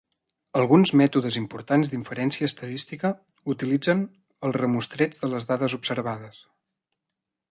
Alguns 0.59 0.91
mètodes 1.01 1.35
importants 1.41 1.91
d'inferència 1.91 2.47
estadística 2.51 3.11
utilitzen 3.55 4.01
el 4.49 4.57
remostreig 4.57 5.21
de 5.21 5.31
les 5.35 5.47
dades 5.51 5.77
observades. 5.81 6.43